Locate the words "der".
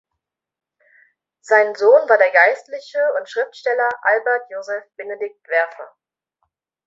2.17-2.31